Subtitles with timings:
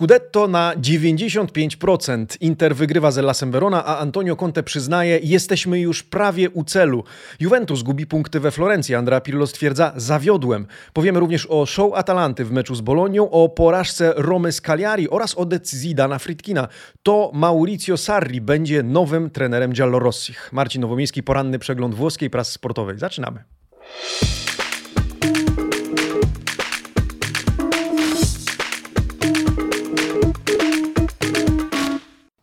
[0.00, 2.26] Scudetto na 95%.
[2.40, 7.04] Inter wygrywa z Ellasem Verona, a Antonio Conte przyznaje, jesteśmy już prawie u celu.
[7.40, 8.94] Juventus gubi punkty we Florencji.
[8.94, 10.66] Andrea Pirlo stwierdza, zawiodłem.
[10.92, 15.34] Powiemy również o show Atalanty w meczu z Bolonią, o porażce Romy z Cagliari oraz
[15.38, 16.68] o decyzji Dana Fritkina.
[17.02, 20.52] To Maurizio Sarri będzie nowym trenerem Giallorossich.
[20.52, 22.98] Marcin Nowomiejski, poranny przegląd włoskiej prasy sportowej.
[22.98, 23.44] Zaczynamy.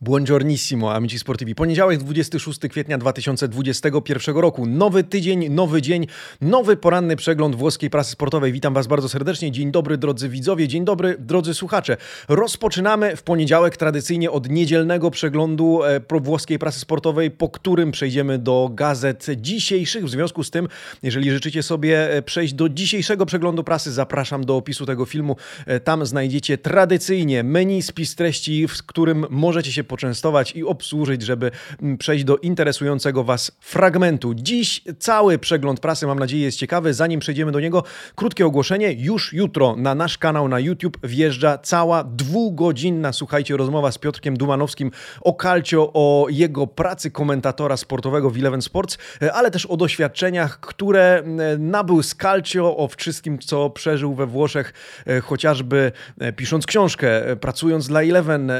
[0.08, 1.54] Buongiornissimo, amici sportivi.
[1.54, 4.66] Poniedziałek, 26 kwietnia 2021 roku.
[4.66, 6.06] Nowy tydzień, nowy dzień,
[6.40, 8.52] nowy poranny przegląd włoskiej prasy sportowej.
[8.52, 9.52] Witam Was bardzo serdecznie.
[9.52, 11.96] Dzień dobry, drodzy widzowie, dzień dobry, drodzy słuchacze.
[12.28, 18.70] Rozpoczynamy w poniedziałek tradycyjnie od niedzielnego przeglądu e, włoskiej prasy sportowej, po którym przejdziemy do
[18.72, 20.04] gazet dzisiejszych.
[20.04, 20.68] W związku z tym,
[21.02, 25.36] jeżeli życzycie sobie e, przejść do dzisiejszego przeglądu prasy, zapraszam do opisu tego filmu.
[25.66, 31.50] E, tam znajdziecie tradycyjnie menu, spis treści, w którym możecie się poczęstować i obsłużyć, żeby
[31.82, 34.34] mm, przejść do interesującego Was fragmentu.
[34.34, 36.94] Dziś cały przegląd prasy, mam nadzieję, jest ciekawy.
[36.94, 38.92] Zanim przejdziemy do niego, krótkie ogłoszenie.
[38.92, 44.90] Już jutro na nasz kanał na YouTube wjeżdża cała dwugodzinna, słuchajcie, rozmowa z Piotrkiem Dumanowskim
[45.20, 48.98] o Calcio, o jego pracy komentatora sportowego w Eleven Sports,
[49.32, 54.72] ale też o doświadczeniach, które mm, nabył z Calcio, o wszystkim, co przeżył we Włoszech,
[55.06, 58.52] e, chociażby e, pisząc książkę, e, pracując dla Eleven,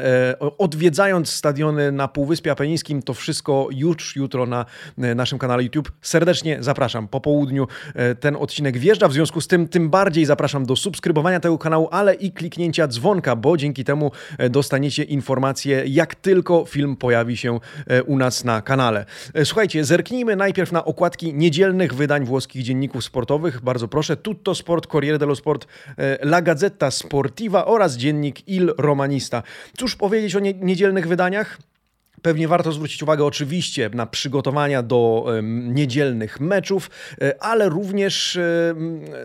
[0.57, 4.65] odwiedzając stadiony na Półwyspie Apenińskim, to wszystko już jutro na
[4.97, 5.91] e, naszym kanale YouTube.
[6.01, 7.07] Serdecznie zapraszam.
[7.07, 11.39] Po południu e, ten odcinek wjeżdża, w związku z tym tym bardziej zapraszam do subskrybowania
[11.39, 16.95] tego kanału, ale i kliknięcia dzwonka, bo dzięki temu e, dostaniecie informacje, jak tylko film
[16.95, 17.59] pojawi się
[18.05, 19.05] u nas na kanale.
[19.43, 23.61] Słuchajcie, zerknijmy najpierw na okładki niedzielnych wydań włoskich dzienników sportowych.
[23.61, 25.67] Bardzo proszę, Tutto Sport, Corriere dello Sport,
[26.21, 29.43] La Gazzetta Sportiva oraz dziennik Il Romanista.
[29.77, 31.57] Cóż powiedzieć o niedzielnych wydaniach.
[32.21, 36.89] Pewnie warto zwrócić uwagę oczywiście na przygotowania do niedzielnych meczów,
[37.21, 38.75] e, ale również e,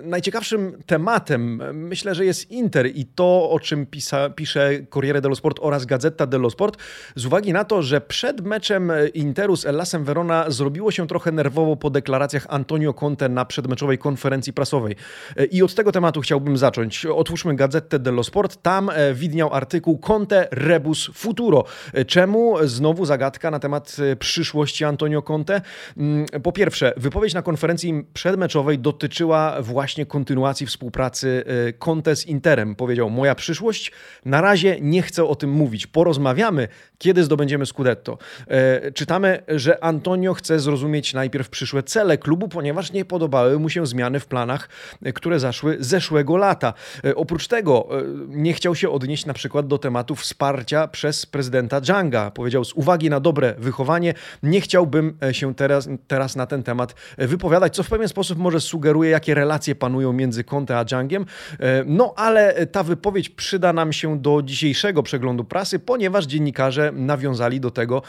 [0.03, 5.59] najciekawszym tematem myślę, że jest Inter i to, o czym pisa, pisze Corriere dello Sport
[5.63, 6.77] oraz Gazeta dello Sport,
[7.17, 11.77] z uwagi na to, że przed meczem Interu z Ellasem Verona zrobiło się trochę nerwowo
[11.77, 14.97] po deklaracjach Antonio Conte na przedmeczowej konferencji prasowej.
[15.37, 17.07] E, I od tego tematu chciałbym zacząć.
[17.07, 18.63] Otwórzmy Gazetę dello Sport.
[18.63, 21.65] Tam widniał artykuł Conte Rebus Futuro.
[22.07, 22.57] Czemu?
[22.63, 25.61] Z znowu zagadka na temat e, przyszłości Antonio Conte.
[25.97, 32.75] Mm, po pierwsze, wypowiedź na konferencji przedmeczowej dotyczyła właśnie kontynuacji współpracy e, Conte z Interem.
[32.75, 33.93] Powiedział, moja przyszłość,
[34.25, 35.87] na razie nie chcę o tym mówić.
[35.87, 36.69] Porozmawiamy,
[36.99, 38.19] kiedy zdobędziemy Scudetto.
[38.49, 43.87] E, czytamy, że Antonio chce zrozumieć najpierw przyszłe cele klubu, ponieważ nie podobały mu się
[43.87, 44.69] zmiany w planach,
[45.15, 46.75] które zaszły zeszłego lata.
[47.17, 47.89] Oprócz tego
[48.29, 52.31] nie chciał się odnieść na przykład do tematu wsparcia przez prezydenta Dżanga.
[52.31, 57.27] Powiedział, uwagi na dobre wychowanie, nie chciałbym e, się teraz, teraz na ten temat e,
[57.27, 61.27] wypowiadać, co w pewien sposób może sugeruje, jakie relacje panują między Conte a Jangiem.
[61.61, 67.61] E, no ale ta wypowiedź przyda nam się do dzisiejszego przeglądu prasy, ponieważ dziennikarze nawiązali
[67.61, 68.03] do tego,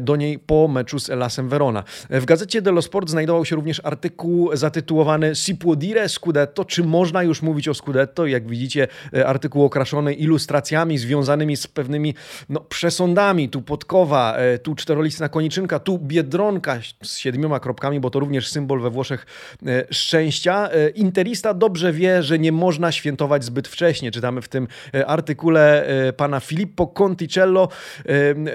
[0.00, 1.84] do niej po meczu z Elasem Verona.
[2.10, 7.22] W gazecie dello Sport znajdował się również artykuł zatytułowany Si può dire Scudetto, czy można
[7.22, 8.26] już mówić o Scudetto?
[8.26, 8.88] Jak widzicie,
[9.26, 12.14] artykuł okraszony ilustracjami związanymi z pewnymi
[12.48, 18.20] no, przesądami tu pod E, tu czterolistna koniczynka, tu Biedronka z siedmioma kropkami, bo to
[18.20, 19.26] również symbol we Włoszech
[19.66, 20.70] e, szczęścia.
[20.70, 24.10] E, Interista dobrze wie, że nie można świętować zbyt wcześnie.
[24.10, 24.68] Czytamy w tym
[25.06, 25.86] artykule
[26.16, 27.68] pana Filippo Conticello,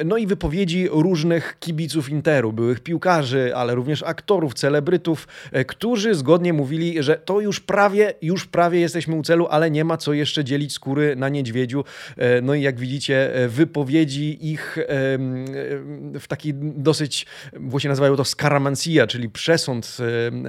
[0.06, 5.28] no i wypowiedzi różnych kibiców Interu, byłych piłkarzy, ale również aktorów, celebrytów,
[5.68, 9.98] którzy zgodnie mówili, że to już prawie, już prawie jesteśmy u celu, ale nie ma
[9.98, 11.84] co jeszcze dzielić skóry na niedźwiedziu.
[12.42, 14.78] No i jak widzicie, wypowiedzi ich
[16.20, 19.98] w taki dosyć, właśnie nazywają to skaramancja, czyli przesąd,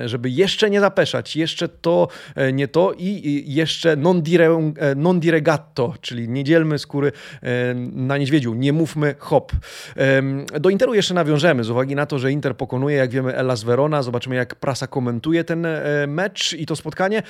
[0.04, 5.20] żeby jeszcze nie zapeszać, jeszcze to, e, nie to i jeszcze non dire, e, non
[5.20, 7.12] dire gatto, czyli nie dzielmy skóry
[7.92, 9.52] na niedźwiedziu, nie mówmy hop.
[10.60, 14.02] Do Interu jeszcze nawiążemy, z uwagi na to, że Inter pokonuje, jak wiemy, Elas Verona,
[14.02, 17.22] zobaczymy jak prasa komentuje ten e, mecz i to spotkanie.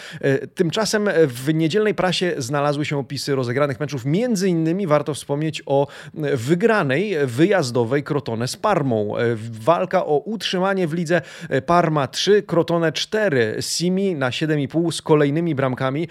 [0.55, 5.87] Tymczasem w niedzielnej prasie znalazły się opisy rozegranych meczów, między innymi warto wspomnieć o
[6.35, 9.15] wygranej w wyjazdowej Crotone z Parmą.
[9.51, 11.23] Walka o utrzymanie w lidze
[11.67, 16.09] Parma 3, Crotone 4, Simi na 7,5 z kolejnymi bramkami.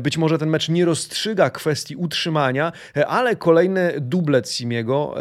[0.00, 2.72] Być może ten mecz nie rozstrzyga kwestii utrzymania,
[3.06, 5.14] ale kolejny dublet Simiego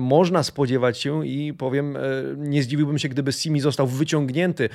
[0.00, 1.98] można spodziewać się i powiem,
[2.36, 4.68] nie zdziwiłbym się, gdyby Simi został wyciągnięty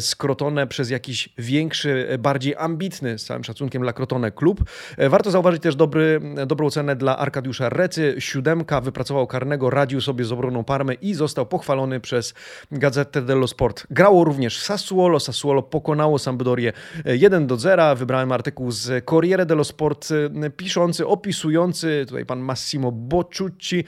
[0.00, 4.64] z Crotone przez jakiś większy, bardziej ambitny, z całym szacunkiem dla Crotone, klub.
[4.98, 8.14] Warto zauważyć też dobry, dobrą cenę dla Arkadiusza Recy.
[8.18, 12.34] Siódemka wypracował karnego, radził sobie z obroną Parmy i został pochwalony przez
[12.72, 13.86] Gazetę dello Sport.
[13.90, 15.20] Grało również Sassuolo.
[15.20, 16.72] Sassuolo pokonało Sampdorię
[17.04, 17.96] 1 do 0.
[17.96, 20.08] Wybrałem artykuł z Corriere dello Sport
[20.56, 23.84] piszący, opisujący, tutaj pan Massimo Bocciucci,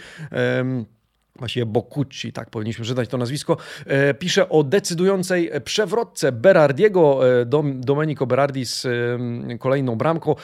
[1.38, 3.56] Właściwie Bocucci, tak powinniśmy czytać to nazwisko,
[3.86, 7.20] e, pisze o decydującej przewrotce Berardiego.
[7.40, 10.34] E, Domenico Berardi z e, kolejną bramką.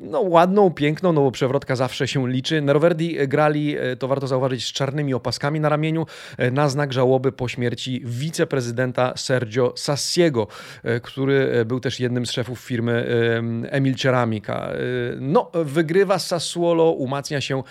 [0.00, 2.60] No ładną, piękną, no bo przewrotka zawsze się liczy.
[2.60, 6.06] Nerverdi grali, to warto zauważyć, z czarnymi opaskami na ramieniu
[6.52, 10.46] na znak żałoby po śmierci wiceprezydenta Sergio Sassiego,
[11.02, 13.06] który był też jednym z szefów firmy
[13.70, 14.70] Emil Ceramica.
[15.20, 17.62] No, wygrywa Sassuolo, umacnia się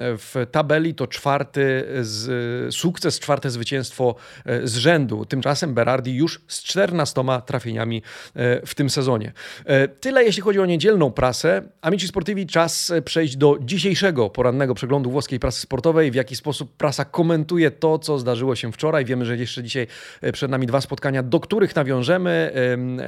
[0.00, 4.14] w tabeli, to czwarty czwarty z, sukces, czwarte zwycięstwo
[4.46, 5.24] e, z rzędu.
[5.24, 8.02] Tymczasem Berardi już z 14 trafieniami
[8.34, 9.32] e, w tym sezonie.
[9.64, 11.62] E, tyle jeśli chodzi o niedzielną prasę.
[11.80, 17.04] Amici Sportivi czas przejść do dzisiejszego porannego przeglądu włoskiej prasy sportowej, w jaki sposób prasa
[17.04, 19.04] komentuje to, co zdarzyło się wczoraj.
[19.04, 19.86] Wiemy, że jeszcze dzisiaj
[20.32, 22.52] przed nami dwa spotkania, do których nawiążemy.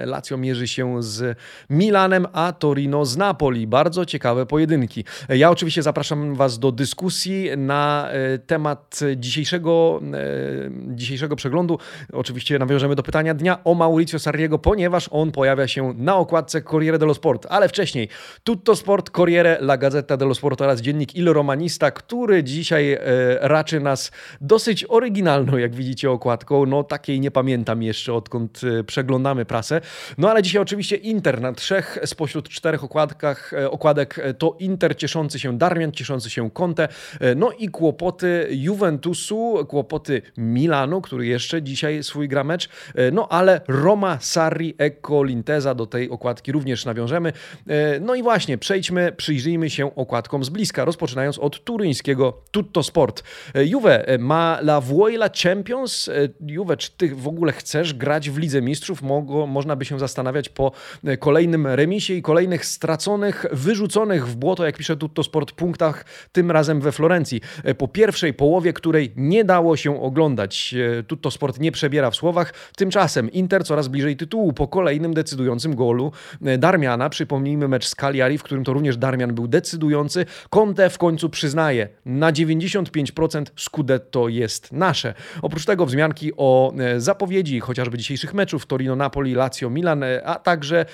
[0.04, 1.38] Lazio mierzy się z
[1.70, 3.66] Milanem, a Torino z Napoli.
[3.66, 5.04] Bardzo ciekawe pojedynki.
[5.28, 8.08] Ja oczywiście zapraszam Was do dyskusji na
[8.46, 11.78] temat dzisiejszego, e, dzisiejszego przeglądu.
[12.12, 16.98] Oczywiście nawiążemy do pytania dnia o Mauricio Sarriego, ponieważ on pojawia się na okładce Corriere
[16.98, 18.08] dello Sport, ale wcześniej
[18.44, 22.98] Tutto Sport, Corriere, La Gazzetta dello Sport oraz dziennik Il Romanista, który dzisiaj e,
[23.40, 24.10] raczy nas
[24.40, 26.66] dosyć oryginalną, jak widzicie, okładką.
[26.66, 29.80] No takiej nie pamiętam jeszcze, odkąd e, przeglądamy prasę.
[30.18, 35.58] No ale dzisiaj oczywiście Inter na trzech spośród czterech okładkach, okładek to Inter cieszący się
[35.58, 36.88] Darmian, cieszący się Conte,
[37.36, 43.28] no i kłopoty kłopoty Juventusu, kłopoty Milanu, który jeszcze dzisiaj swój gra mecz, e, no
[43.28, 47.32] ale Roma, Sarri, Ecco, Linteza, do tej okładki również nawiążemy.
[47.66, 53.22] E, no i właśnie, przejdźmy, przyjrzyjmy się okładkom z bliska, rozpoczynając od turyńskiego Tutto Sport.
[53.54, 56.10] E, Juve ma La Vuela Champions.
[56.46, 59.02] Juve, czy ty w ogóle chcesz grać w Lidze Mistrzów?
[59.02, 60.72] Mogło, można by się zastanawiać po
[61.18, 66.80] kolejnym remisie i kolejnych straconych, wyrzuconych w błoto, jak pisze Tutto Sport, punktach, tym razem
[66.80, 67.40] we Florencji.
[67.78, 70.74] Po pierwsze pierwszej połowie, której nie dało się oglądać.
[70.98, 72.54] E, Tutto Sport nie przebiera w słowach.
[72.76, 76.12] Tymczasem Inter coraz bliżej tytułu po kolejnym decydującym golu
[76.44, 77.08] e, Darmiana.
[77.10, 80.26] Przypomnijmy mecz z Cagliari, w którym to również Darmian był decydujący.
[80.50, 85.14] Conte w końcu przyznaje, na 95% Scudetto jest nasze.
[85.42, 90.86] Oprócz tego wzmianki o e, zapowiedzi chociażby dzisiejszych meczów Torino, Napoli, Lazio, Milan, a także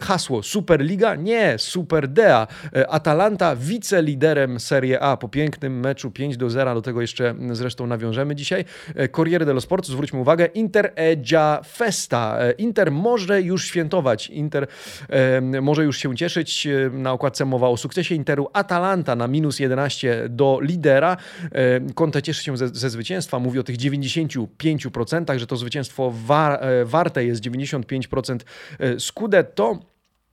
[0.00, 1.14] hasło Superliga?
[1.14, 2.46] Nie, Super Dea.
[2.88, 8.34] Atalanta wiceliderem Serie A po pięknym meczu 5 do 0, do tego jeszcze zresztą nawiążemy
[8.34, 8.64] dzisiaj.
[8.94, 12.38] E, Corriere dello Sport, zwróćmy uwagę, Inter e già festa.
[12.40, 14.66] E, Inter może już świętować, Inter
[15.08, 16.68] e, może już się cieszyć.
[16.92, 18.48] Na okładce mowa o sukcesie Interu.
[18.52, 21.16] Atalanta na minus 11 do lidera.
[21.94, 27.24] Conte cieszy się ze, ze zwycięstwa, mówi o tych 95%, że to zwycięstwo wa warte
[27.24, 28.38] jest 95%
[28.98, 29.78] Scudetto.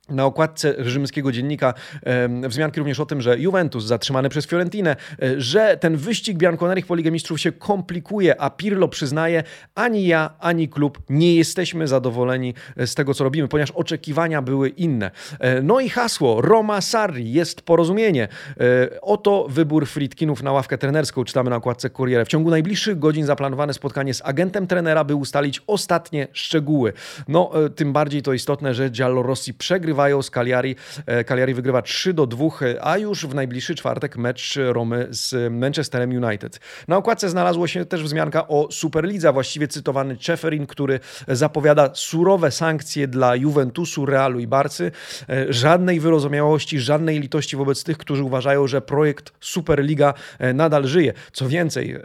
[0.08, 5.40] Na okładce rzymskiego dziennika e, wzmianki również o tym, że Juventus zatrzymany przez Fiorentinę, e,
[5.40, 9.42] że ten wyścig Bianconerich po Ligę Mistrzów się komplikuje, a Pirlo przyznaje,
[9.74, 15.10] ani ja, ani klub nie jesteśmy zadowoleni z tego, co robimy, ponieważ oczekiwania były inne.
[15.40, 18.28] E, no i hasło Roma Sarri, jest porozumienie.
[18.60, 22.24] E, oto wybór Fritkinów na ławkę trenerską, czytamy na okładce Corriere.
[22.24, 26.92] W ciągu najbliższych godzin zaplanowane spotkanie z agentem trenera, by ustalić ostatnie szczegóły.
[27.28, 30.76] No, e, tym bardziej to istotne, że Giallo Rossi przegrywa wygrywają z Cagliari.
[31.06, 32.48] E, Cagliari wygrywa 3 do 2,
[32.80, 36.60] a już w najbliższy czwartek mecz Romy z Manchesterem United.
[36.88, 43.08] Na okładce znalazło się też wzmianka o Superlidze, właściwie cytowany Czeferin, który zapowiada surowe sankcje
[43.08, 44.92] dla Juventusu, Realu i Barcy.
[45.28, 51.12] E, żadnej wyrozumiałości, żadnej litości wobec tych, którzy uważają, że projekt Superliga e, nadal żyje.
[51.32, 51.96] Co więcej,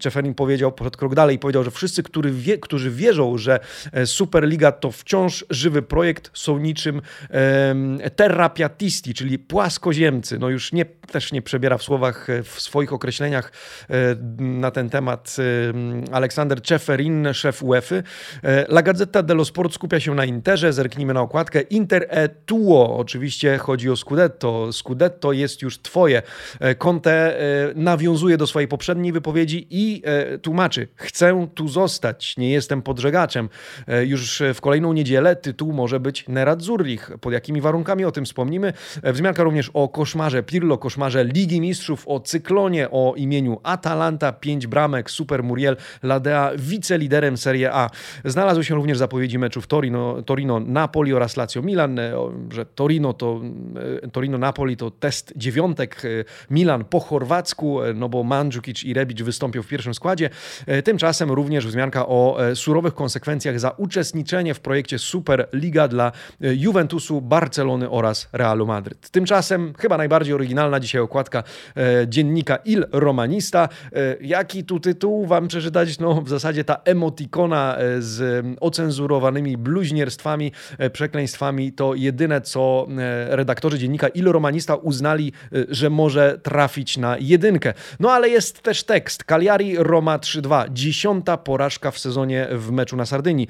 [0.00, 3.60] Czeferin powiedział, poszedł krok dalej powiedział, że wszyscy, którzy, którzy wierzą, że
[4.04, 7.02] Superliga to wciąż żywy projekt, są niczym
[8.16, 10.38] terrapiatisti, czyli płaskoziemcy.
[10.38, 13.52] No już nie, też nie przebiera w słowach, w swoich określeniach
[14.38, 15.36] na ten temat
[16.12, 17.96] Aleksander Czeferin, szef UEFA.
[18.68, 21.60] La Gazzetta dello Sport skupia się na Interze, zerknijmy na okładkę.
[21.60, 24.72] Inter e tuo, oczywiście chodzi o Scudetto.
[24.72, 26.22] Scudetto jest już twoje.
[26.78, 27.38] Conte
[27.74, 30.02] nawiązuje do swojej poprzedniej wypowiedzi i
[30.42, 33.48] tłumaczy, chcę tu zostać, nie jestem podżegaczem.
[34.04, 36.24] Już w kolejną niedzielę tytuł może być
[36.96, 37.18] Nerazzurich.
[37.20, 38.72] Pod jakimi warunkami o tym wspomnimy?
[39.02, 45.10] Wzmianka również o koszmarze Pirlo, koszmarze Ligi Mistrzów, o cyklonie, o imieniu Atalanta, 5 bramek,
[45.10, 47.90] Super Muriel Ladea, wiceliderem Serie A.
[48.24, 52.12] Znalazły się również zapowiedzi meczów Torino, Torino Napoli oraz Lazio Milan, e,
[52.52, 53.40] że Torino to
[54.04, 56.08] e, Torino Napoli to test dziewiątek, e,
[56.50, 60.30] Milan po chorwacku, no bo Mandzukic i Rebic wystąpią w pierwszym składzie.
[60.84, 66.12] Tymczasem również wzmianka o surowych konsekwencjach za uczestniczenie w projekcie Super Liga dla
[66.86, 69.10] Juventusu, Barcelony oraz Realu Madryt.
[69.10, 71.42] Tymczasem chyba najbardziej oryginalna dzisiaj okładka
[72.06, 73.68] dziennika Il Romanista.
[74.20, 75.98] Jaki tu tytuł wam przeczytać?
[75.98, 80.52] No w zasadzie ta emotikona z ocenzurowanymi bluźnierstwami,
[80.92, 82.86] przekleństwami to jedyne, co
[83.28, 85.32] redaktorzy dziennika Il Romanista uznali,
[85.68, 87.74] że może trafić na jedynkę.
[88.00, 89.24] No ale jest też tekst.
[89.24, 90.72] Cagliari Roma 3-2.
[90.72, 93.48] Dziesiąta porażka w sezonie w meczu na Sardynii.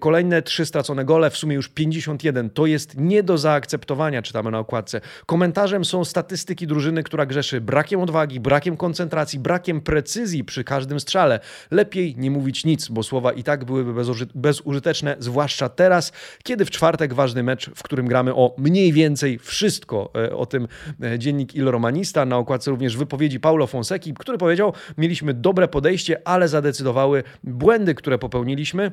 [0.00, 2.35] Kolejne trzy stracone gole, w sumie już 51.
[2.54, 5.00] To jest nie do zaakceptowania, czytamy na okładce.
[5.26, 11.40] Komentarzem są statystyki drużyny, która grzeszy brakiem odwagi, brakiem koncentracji, brakiem precyzji przy każdym strzale.
[11.70, 14.02] Lepiej nie mówić nic, bo słowa i tak byłyby
[14.34, 16.12] bezużyteczne, zwłaszcza teraz,
[16.42, 20.10] kiedy w czwartek ważny mecz, w którym gramy o mniej więcej wszystko.
[20.14, 20.68] E, o tym
[21.02, 22.24] e, dziennik Il Romanista.
[22.24, 28.18] Na okładce również wypowiedzi Paulo Fonseki, który powiedział: Mieliśmy dobre podejście, ale zadecydowały błędy, które
[28.18, 28.92] popełniliśmy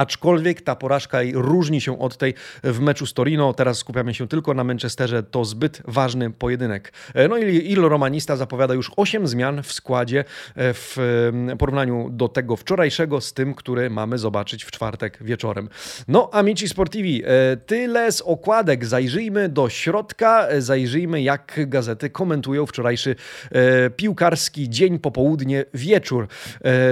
[0.00, 3.54] aczkolwiek ta porażka różni się od tej w meczu z Torino.
[3.54, 5.22] Teraz skupiamy się tylko na Manchesterze.
[5.22, 6.92] To zbyt ważny pojedynek.
[7.14, 10.24] E, no i Il Romanista zapowiada już 8 zmian w składzie e,
[10.56, 10.96] w
[11.58, 15.68] porównaniu do tego wczorajszego z tym, który mamy zobaczyć w czwartek wieczorem.
[16.08, 18.84] No, amici sportivi, e, tyle z okładek.
[18.84, 23.16] Zajrzyjmy do środka, zajrzyjmy jak gazety komentują wczorajszy
[23.96, 26.28] piłkarski dzień, popołudnie, wieczór.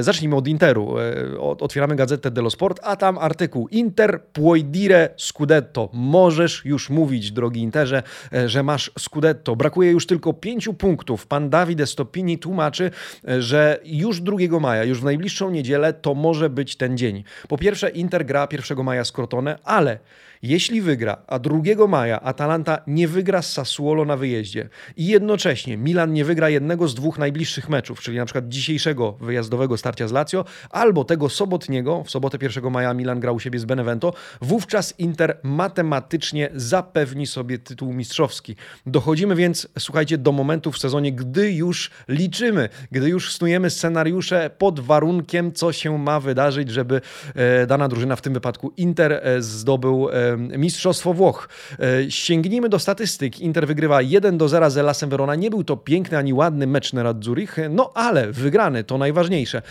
[0.01, 0.95] Zacznijmy od Interu.
[1.39, 5.89] Otwieramy gazetę dello Sport, a tam artykuł Inter puoi dire scudetto.
[5.93, 8.03] Możesz już mówić, drogi Interze,
[8.33, 9.57] e, że masz scudetto.
[9.57, 11.27] Brakuje już tylko pięciu punktów.
[11.27, 12.91] Pan Davide Stopini tłumaczy,
[13.29, 17.25] e, że już 2 maja, już w najbliższą niedzielę to może być ten dzień.
[17.49, 19.99] Po pierwsze Inter gra 1 maja z Crotone, ale
[20.43, 26.13] jeśli wygra, a 2 maja Atalanta nie wygra z Sassuolo na wyjeździe i jednocześnie Milan
[26.13, 30.45] nie wygra jednego z dwóch najbliższych meczów, czyli na przykład dzisiejszego wyjazdowego starcia z Lazio,
[30.71, 35.39] albo tego sobotniego, w sobotę 1 maja Milan grał u siebie z Benevento, wówczas Inter
[35.43, 38.57] matematycznie zapewni sobie tytuł mistrzowski.
[38.87, 44.81] Dochodzimy więc, słuchajcie, do momentu w sezonie, gdy już liczymy, gdy już snujemy scenariusze pod
[44.81, 47.01] warunkiem, co się ma wydarzyć, żeby
[47.35, 51.49] e, dana drużyna, w tym wypadku Inter, e, zdobył e, Mistrzostwo Włoch.
[51.81, 53.41] E, sięgnijmy do statystyk.
[53.41, 55.35] Inter wygrywa 1 do 0 z Elasem Verona.
[55.35, 59.63] Nie był to piękny ani ładny mecz na Zurich, no ale wygrany to najważniejsze.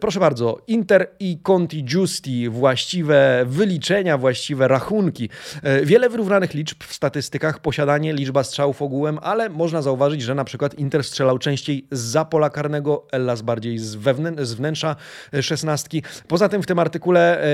[0.00, 5.28] Proszę bardzo, Inter i Conti Giusti, właściwe wyliczenia, właściwe rachunki.
[5.62, 10.44] E, wiele wyrównanych liczb w statystykach, posiadanie, liczba strzałów ogółem, ale można zauważyć, że na
[10.44, 14.96] przykład Inter strzelał częściej za pola karnego, Ellas bardziej z, wewnę- z wnętrza
[15.34, 16.02] e, szesnastki.
[16.28, 17.44] Poza tym w tym artykule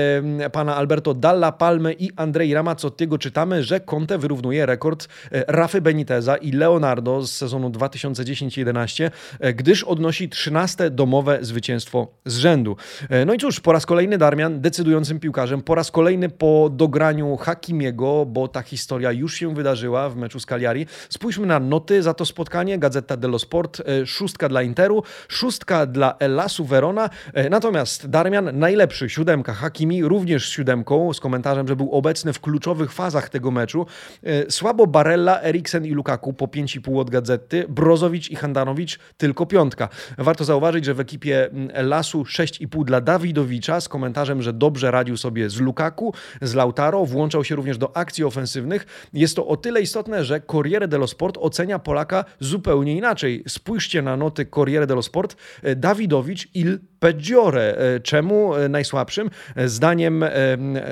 [0.51, 5.81] pana Alberto Dalla Palma Palmy i Andrzej Ramazzottiego czytamy, że Conte wyrównuje rekord e, Rafy
[5.81, 12.75] Beniteza i Leonardo z sezonu 2010-11, e, gdyż odnosi 13 domowe zwycięstwo z rzędu.
[13.09, 17.37] E, no i cóż, po raz kolejny Darmian decydującym piłkarzem, po raz kolejny po dograniu
[17.37, 20.85] Hakimiego, bo ta historia już się wydarzyła w meczu z Cagliari.
[21.09, 22.79] Spójrzmy na noty za to spotkanie.
[22.79, 27.09] Gazeta dello Sport, szóstka dla Interu, szóstka dla Elasu Verona,
[27.49, 32.91] natomiast Darmian najlepszy, siódemka, Hakimi również z siódemką, z komentarzem, że był obecny w kluczowych
[32.91, 33.85] fazach tego meczu.
[34.23, 39.89] E, słabo Barella, Eriksen i Lukaku po 5,5 od Gazety, Brozowicz i Handanowicz tylko piątka.
[40.17, 45.17] Warto zauważyć, że w ekipie mm, Lasu 6,5 dla Dawidowicza z komentarzem, że dobrze radził
[45.17, 49.09] sobie z Lukaku, z Lautaro, włączał się również do akcji ofensywnych.
[49.13, 53.43] Jest to o tyle istotne, że Corriere dello Sport ocenia Polaka zupełnie inaczej.
[53.47, 55.35] Spójrzcie na noty Corriere dello Sport.
[55.63, 57.75] E, Dawidowicz il Peggiore.
[58.03, 59.29] Czemu najsłabszym?
[59.65, 60.25] Zdaniem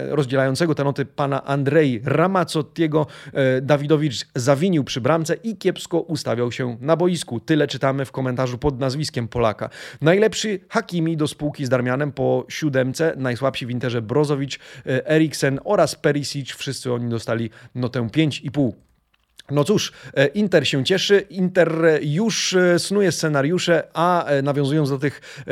[0.10, 3.08] rozdzielającego te noty pana Andrei Ramazzottiego
[3.62, 7.40] Dawidowicz zawinił przy bramce i kiepsko ustawiał się na boisku.
[7.40, 9.70] Tyle czytamy w komentarzu pod nazwiskiem Polaka.
[10.02, 16.52] Najlepszy Hakimi do spółki z Darmianem po siódemce, najsłabsi w Interze Brozowicz, Eriksen oraz Perisic.
[16.52, 18.72] Wszyscy oni dostali notę 5,5.
[19.52, 24.98] No cóż, e, Inter się cieszy, Inter już e, snuje scenariusze, a e, nawiązując do
[24.98, 25.44] tych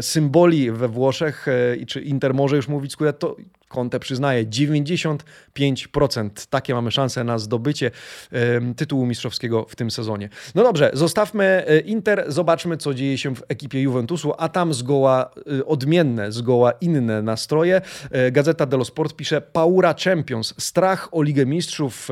[0.00, 1.46] symboli we Włoszech,
[1.86, 3.36] czy Inter może już mówić to
[3.72, 6.30] Conte przyznaje 95%.
[6.50, 7.90] Takie mamy szanse na zdobycie
[8.76, 10.28] tytułu mistrzowskiego w tym sezonie.
[10.54, 15.30] No dobrze, zostawmy Inter, zobaczmy co dzieje się w ekipie Juventusu, a tam zgoła
[15.66, 17.80] odmienne, zgoła inne nastroje.
[18.32, 22.08] Gazeta dello Sport pisze Paura Champions, strach o Ligę Mistrzów,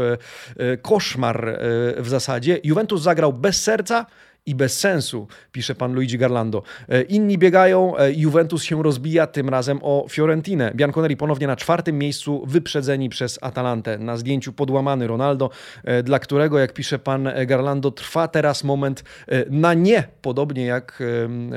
[0.82, 2.60] koszmar e, w zasadzie.
[2.64, 4.06] Juventus zagrał bez serca,
[4.46, 6.62] i bez sensu, pisze pan Luigi Garlando.
[6.88, 10.72] E, inni biegają, e, Juventus się rozbija, tym razem o Fiorentinę.
[10.74, 13.98] Bianconeri ponownie na czwartym miejscu, wyprzedzeni przez Atalantę.
[13.98, 15.50] Na zdjęciu podłamany Ronaldo,
[15.84, 19.04] e, dla którego, jak pisze pan Garlando, trwa teraz moment
[19.50, 21.02] na nie, podobnie jak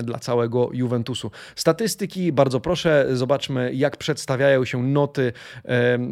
[0.04, 1.32] dla całego Juventusu.
[1.56, 5.34] Statystyki, bardzo proszę, zobaczmy, jak przedstawiają się noty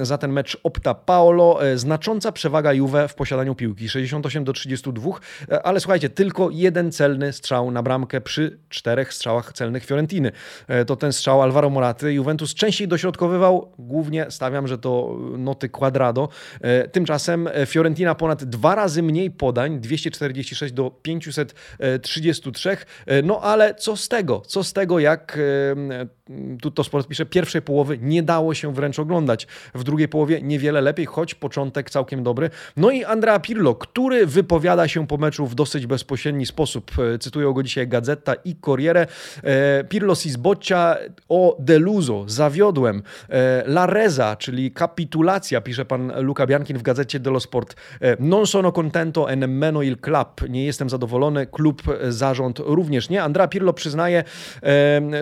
[0.01, 1.59] za ten mecz Opta Paolo.
[1.75, 5.11] Znacząca przewaga Juve w posiadaniu piłki, 68 do 32,
[5.63, 6.49] ale słuchajcie, tylko
[6.91, 10.31] celny strzał na bramkę przy czterech strzałach celnych Fiorentiny.
[10.67, 12.13] E, to ten strzał Alvaro Moraty.
[12.13, 16.29] Juventus częściej dośrodkowywał, głównie stawiam, że to noty Quadrado.
[16.61, 22.77] E, tymczasem Fiorentina ponad dwa razy mniej podań, 246 do 533.
[23.05, 24.41] E, no ale co z tego?
[24.47, 25.39] Co z tego, jak
[26.75, 29.47] to Sport pisze, pierwszej połowy nie dało się wręcz oglądać.
[29.75, 32.49] W drugiej połowie niewiele lepiej, choć początek całkiem dobry.
[32.77, 36.91] No i Andrea Pirlo, który wypowiada się po meczu w dosyć bezpośredni sposób.
[36.99, 39.07] E, cytują go dzisiaj Gazeta i Corriere.
[39.43, 40.97] E, Pirlo si sboccia
[41.29, 43.03] o deluso, zawiodłem.
[43.29, 47.75] E, La reza, czyli kapitulacja, pisze pan Luca Biankin w Gazecie dello Sport.
[48.19, 50.49] Non sono contento e nemmeno il club.
[50.49, 53.23] Nie jestem zadowolony, klub, zarząd również nie.
[53.23, 54.23] Andrea Pirlo przyznaje,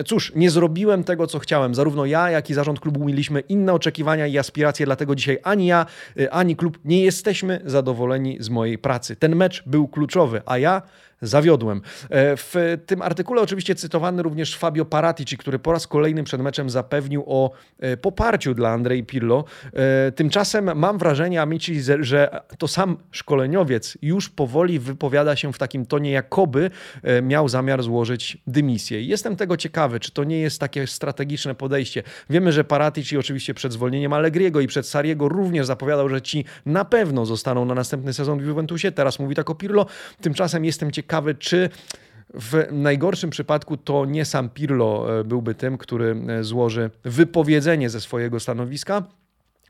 [0.06, 1.74] cóż, nie zrobiłem tego, co chciałem.
[1.74, 5.86] Zarówno ja, jak i zarząd klubu mieliśmy inne oczekiwania i aspiracje, dlatego dzisiaj ani ja,
[6.30, 9.16] ani klub nie jesteśmy zadowoleni z mojej pracy.
[9.16, 10.82] Ten mecz był kluczowy, a ja
[11.22, 11.82] zawiodłem.
[12.10, 16.70] E, w tym artykule oczywiście cytowany również Fabio Paratici, który po raz kolejny przed meczem
[16.70, 19.44] zapewnił o e, poparciu dla Andrei Pirlo.
[19.72, 25.86] E, tymczasem mam wrażenie, Amici, że to sam szkoleniowiec już powoli wypowiada się w takim
[25.86, 26.70] tonie, jakoby
[27.22, 29.02] miał zamiar złożyć dymisję.
[29.02, 32.02] Jestem tego ciekawy, czy to nie jest takie strategiczne podejście.
[32.30, 36.84] Wiemy, że Paratici oczywiście przed zwolnieniem Allegriego i przed Sariego również zapowiadał, że ci na
[36.84, 38.92] pewno zostaną na następny sezon w Juventusie.
[38.92, 39.86] Teraz mówi tak o Pirlo.
[40.20, 41.70] Tymczasem jestem ciekawy, ciekawy, czy
[42.34, 48.00] w najgorszym przypadku to nie sam Pirlo e, byłby tym, który e, złoży wypowiedzenie ze
[48.00, 49.02] swojego stanowiska,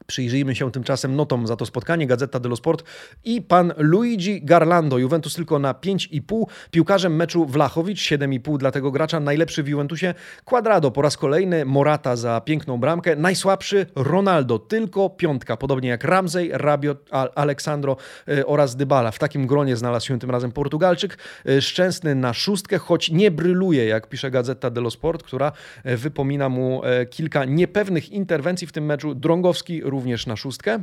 [0.06, 2.06] Przyjrzyjmy się tymczasem notom za to spotkanie.
[2.06, 2.84] Gazeta dello Sport
[3.24, 4.98] i pan Luigi Garlando.
[4.98, 6.44] Juventus tylko na 5,5.
[6.70, 9.20] Piłkarzem meczu Wlachowicz 7,5 dla tego gracza.
[9.20, 11.64] Najlepszy w Juventusie Quadrado po raz kolejny.
[11.64, 13.16] Morata za piękną bramkę.
[13.16, 14.58] Najsłabszy Ronaldo.
[14.58, 15.56] Tylko piątka.
[15.56, 17.96] Podobnie jak Ramsey, Rabiot, Aleksandro
[18.28, 19.10] e, oraz Dybala.
[19.10, 21.18] W takim gronie znalazł się tym razem Portugalczyk.
[21.46, 25.52] E, szczęsny na szóstkę, choć nie bryluje, jak pisze Gazeta dello Sport, która
[25.84, 29.14] e, wypomina mu kilka niepewnych interwencji w tym meczu.
[29.14, 30.78] Drągowski również na szóstkę.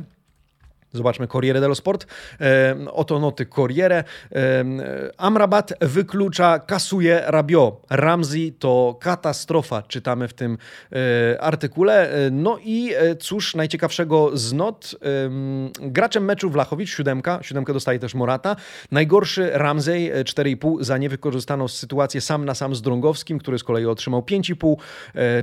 [0.92, 2.06] Zobaczmy Corriere dello Sport.
[2.40, 4.04] E, oto noty Corriere.
[4.32, 4.64] E,
[5.16, 7.80] Amrabat wyklucza, kasuje Rabio.
[7.90, 10.58] Ramsey to katastrofa, czytamy w tym
[10.92, 12.10] e, artykule.
[12.10, 14.94] E, no i e, cóż, najciekawszego z not.
[14.94, 17.38] E, graczem meczu Wlachowicz, siódemka.
[17.42, 18.56] Siódemkę dostaje też Morata.
[18.90, 24.20] Najgorszy Ramsey, 4,5 za niewykorzystaną sytuację sam na sam z Drągowskim, który z kolei otrzymał
[24.20, 24.76] 5,5.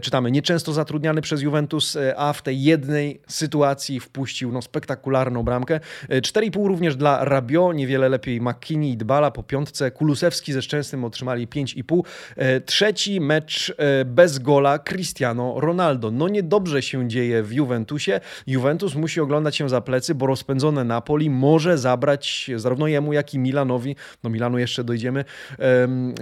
[0.02, 5.80] Czytamy, nieczęsto zatrudniany przez Juventus, a w tej jednej sytuacji wpuścił no, spektakularną czarną bramkę.
[6.10, 9.92] 4,5 e, również dla Rabio, niewiele lepiej McKinney i Dbala po piątce.
[9.92, 12.02] Kulusewski ze Szczęsnym otrzymali 5,5.
[12.36, 16.12] E, trzeci mecz e, bez gola Cristiano Ronaldo.
[16.12, 18.20] No niedobrze się dzieje w Juventusie.
[18.48, 23.40] Juventus musi oglądać się za plecy, bo rozpędzone Napoli może zabrać zarówno jemu, jak i
[23.40, 25.26] Milanowi, no Milanu jeszcze dojdziemy,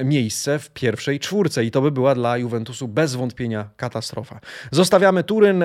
[0.06, 4.40] miejsce w pierwszej czwórce i to by była dla Juventusu bez wątpienia katastrofa.
[4.72, 5.64] Zostawiamy Turyn,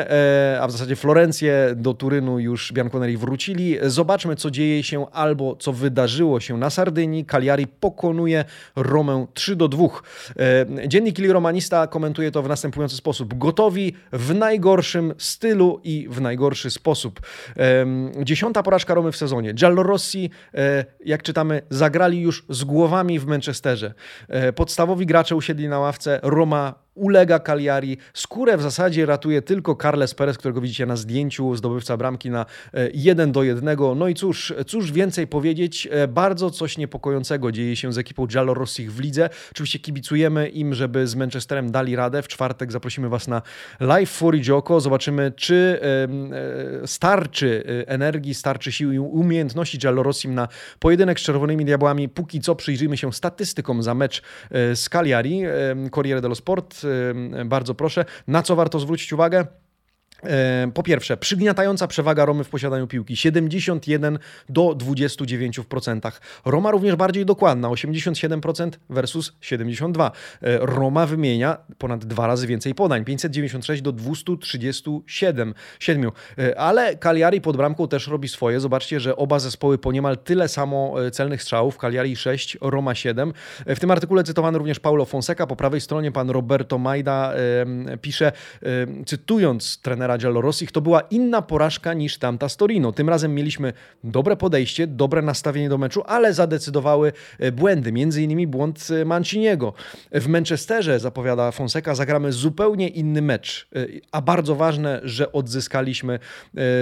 [0.61, 1.73] a w zasadzie Florencję.
[1.77, 3.79] Do Turynu już Bianconeri wróci wrócili.
[3.83, 7.25] Zobaczmy, co dzieje się albo co wydarzyło się na Sardynii.
[7.25, 8.45] Cagliari pokonuje
[8.77, 9.85] Romę 3 do 2.
[9.85, 13.39] E, dziennik Ili Romanista komentuje to w następujący sposób.
[13.39, 17.21] Gotowi w najgorszym stylu i w najgorszy sposób.
[18.23, 19.53] Dziesiąta porażka Romy w sezonie.
[19.53, 23.95] Giallorossi, e, jak czytamy, zagrali już z głowami w Manchesterze.
[24.29, 26.21] E, podstawowi gracze usiedli na ławce.
[26.23, 27.99] Roma ulega Cagliari.
[28.15, 32.47] Skórę w zasadzie ratuje tylko Carles Perez, którego widzicie na zdjęciu, zdobywca bramki na
[32.95, 33.77] 1 do 1.
[33.97, 38.93] No i cóż, cóż więcej powiedzieć, bardzo coś niepokojącego dzieje się z ekipą Giallo Rossich
[38.93, 39.31] w lidze.
[39.53, 42.23] Oczywiście kibicujemy im, żeby z Manchesterem dali radę.
[42.23, 43.43] W czwartek zaprosimy Was na
[43.81, 44.81] live Forigioko.
[44.81, 45.81] Zobaczymy, czy
[46.87, 52.09] starczy energii, starczy sił i umiejętności Giallorossim na pojedynek z Czerwonymi Diabłami.
[52.09, 55.43] Póki co przyjrzyjmy się statystykom za mecz e, z Cagliari.
[55.95, 56.83] Corriere dello Sport,
[57.45, 58.05] bardzo proszę.
[58.27, 59.47] Na co warto zwrócić uwagę?
[60.23, 66.13] E, po pierwsze, przygniatająca przewaga Romy w posiadaniu piłki 71 do 29%.
[66.45, 70.13] Roma również bardziej dokładna 87% versus 72.
[70.43, 75.55] E, Roma wymienia ponad dwa razy więcej podań 596 do 237.
[75.79, 76.11] 7.
[76.39, 78.61] E, ale Cagliari pod bramką też robi swoje.
[78.61, 81.79] Zobaczcie, że oba zespoły po niemal tyle samo celnych strzałów.
[81.79, 83.33] Cagliari 6, Roma 7.
[83.67, 85.47] W tym artykule cytowany również Paulo Fonseca.
[85.47, 87.35] Po prawej stronie pan Roberto Majda
[88.01, 88.33] pisze,
[89.07, 92.93] cytując trenera Giallorossich, to była inna porażka niż tamta z Torino.
[92.93, 93.73] Tym razem mieliśmy
[94.05, 99.73] dobre podejście, dobre nastawienie do meczu, ale zadecydowały e, błędy, między innymi błąd e, Manciniego.
[100.13, 106.19] W Manchesterze, zapowiada Fonseca, zagramy zupełnie inny mecz, e, a bardzo ważne, że odzyskaliśmy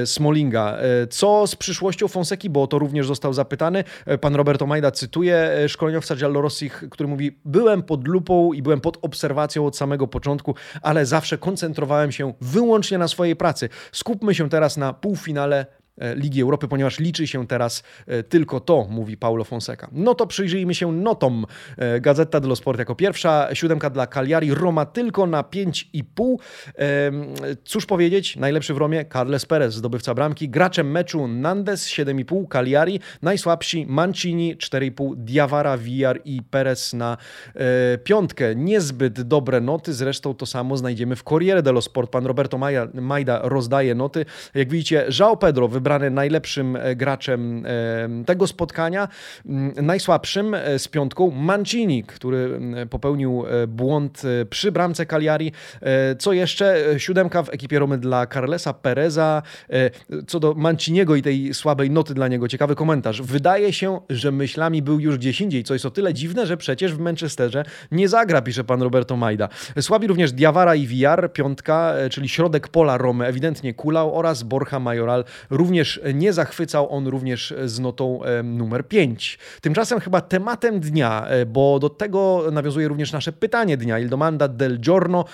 [0.05, 0.79] Smolinga.
[1.11, 3.85] Co z przyszłością Fonseki, bo to również został zapytany.
[4.21, 9.67] Pan Roberto Majda cytuje szkoleniowca Giallorossich, który mówi, byłem pod lupą i byłem pod obserwacją
[9.67, 13.69] od samego początku, ale zawsze koncentrowałem się wyłącznie na swojej pracy.
[13.93, 15.67] Skupmy się teraz na półfinale
[16.15, 19.89] Ligi Europy, ponieważ liczy się teraz e, tylko to, mówi Paulo Fonseca.
[19.93, 21.47] No to przyjrzyjmy się notom.
[21.77, 26.37] E, Gazeta dello Sport jako pierwsza, siódemka dla Cagliari, Roma tylko na 5,5.
[27.65, 33.87] Cóż powiedzieć, najlepszy w Romie Carles Perez, zdobywca bramki, graczem meczu Nandes 7,5, Cagliari, najsłabsi
[33.89, 37.17] Mancini 4,5, Diawara, Villar i Perez na
[38.05, 38.55] piątkę.
[38.55, 42.11] Niezbyt dobre noty, zresztą to samo znajdziemy w Corriere dello Sport.
[42.11, 42.59] Pan Roberto
[42.95, 44.25] Majda rozdaje noty.
[44.55, 49.09] Jak widzicie, João Pedro wybrany najlepszym e, graczem e, tego spotkania.
[49.47, 55.53] Mm, najsłabszym e, z piątką Mancini, który popełnił błąd przy bramce Cagliari.
[56.19, 56.85] Co jeszcze?
[56.99, 59.43] Siódemka w ekipie Romy dla Carlesa Pereza.
[60.27, 63.23] Co do Manciniego i tej słabej noty dla niego, ciekawy komentarz.
[63.23, 66.95] Wydaje się, że myślami był już gdzieś indziej, co jest o tyle dziwne, że przecież
[66.95, 69.49] w Manchesterze nie zagra, pisze pan Roberto Majda.
[69.81, 75.25] Słabi również Diawara i Villar, piątka, czyli środek pola Romy, ewidentnie kulał oraz Borja Majoral,
[75.51, 79.39] również również nie zachwycał on również z notą numer 5.
[79.61, 84.49] Tymczasem chyba tematem dnia, e, bo do tego nawiązuje również nasze pytanie dnia, il domanda
[84.49, 85.25] del giorno.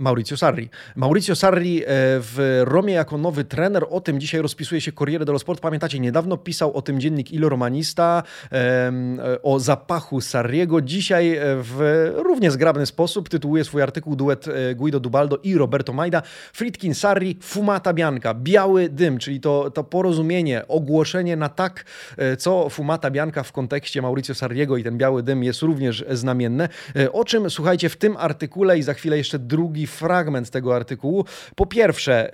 [0.00, 0.68] Maurizio Sarri.
[0.96, 1.84] Maurizio Sarri e,
[2.20, 5.60] w Romie jako nowy trener, o tym dzisiaj rozpisuje się Corriere dello Sport.
[5.60, 8.92] Pamiętacie, niedawno pisał o tym dziennik Il Romanista, e,
[9.42, 10.80] o zapachu Sarriego.
[10.80, 16.22] Dzisiaj e, w równie zgrabny sposób tytułuje swój artykuł duet Guido Dubaldo i Roberto Majda.
[16.52, 21.84] Fritkin Sarri, fumata bianca, biały dym, czyli to, to porozumienie, ogłoszenie na tak,
[22.38, 26.68] co fumata bianca w kontekście Maurizio Sarriego i ten biały dym jest również znamienne.
[27.12, 31.24] O czym, słuchajcie, w tym artykule i za chwilę jeszcze drugi fragment tego artykułu.
[31.54, 32.30] Po pierwsze,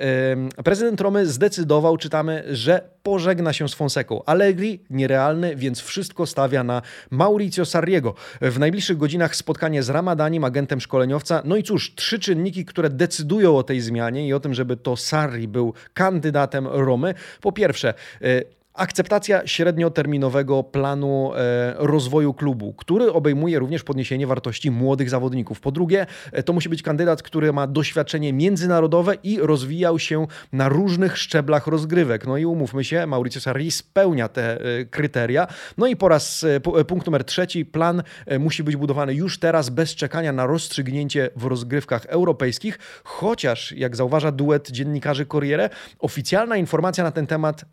[0.65, 4.25] prezydent Romy zdecydował, czytamy, że pożegna się z Fonseką.
[4.25, 8.15] Allegri nierealny, więc wszystko stawia na Mauricio Sarriego.
[8.41, 11.43] W najbliższych godzinach spotkanie z Ramadanim, agentem szkoleniowca.
[11.45, 14.97] No i cóż, trzy czynniki, które decydują o tej zmianie i o tym, żeby to
[14.97, 17.15] Sarri był kandydatem Romy.
[17.41, 25.11] Po pierwsze, e, Akceptacja średnioterminowego planu e, rozwoju klubu, który obejmuje również podniesienie wartości młodych
[25.11, 25.61] zawodników.
[25.61, 30.69] Po drugie, e, to musi być kandydat, który ma doświadczenie międzynarodowe i rozwijał się na
[30.69, 32.27] różnych szczeblach rozgrywek.
[32.27, 35.47] No i umówmy się, Mauricio Sarri spełnia te e, kryteria.
[35.79, 36.47] No i po raz
[36.89, 38.03] punkt numer trzeci, plan
[38.39, 44.33] musi być budowany już teraz, bez czekania na rozstrzygnięcie w rozgrywkach europejskich, chociaż, jak zauważa
[44.33, 47.65] duet dziennikarzy Corriere, oficjalna informacja na ten temat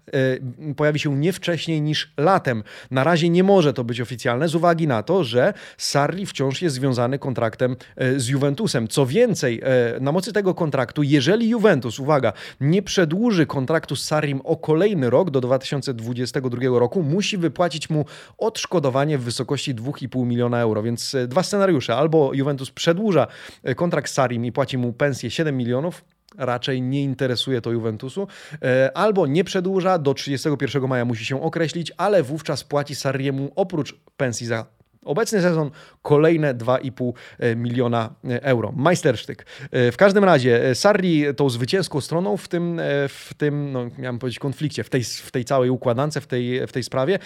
[0.76, 2.64] pojawi pojawi się nie wcześniej niż latem.
[2.92, 6.76] Na razie nie może to być oficjalne z uwagi na to, że Sarri wciąż jest
[6.76, 8.88] związany kontraktem e, z Juventusem.
[8.88, 14.42] Co więcej, e, na mocy tego kontraktu, jeżeli Juventus, uwaga, nie przedłuży kontraktu z Sarrim
[14.44, 18.06] o kolejny rok do 2022 roku, musi wypłacić mu
[18.38, 20.84] odszkodowanie w wysokości 2,5 miliona euro.
[20.84, 21.96] Więc e, dwa scenariusze.
[21.96, 23.28] Albo Juventus przedłuża
[23.76, 26.04] kontrakt z Sarrim i płaci mu pensję 7 milionów,
[26.38, 28.28] raczej nie interesuje to Juventusu,
[28.62, 33.96] e, albo nie przedłuża, do 31 maja musi się określić, ale wówczas płaci Sarriemu oprócz
[34.18, 34.66] pensji za
[35.06, 37.14] Obecny sezon kolejne 2,5
[37.56, 38.72] miliona euro.
[38.76, 39.46] Majstersztyk.
[39.72, 44.84] W każdym razie Sarri tą zwycięską stroną w tym, w tym no, miałem powiedzieć konflikcie,
[44.84, 47.20] w tej, w tej całej układance, w tej, w tej sprawie.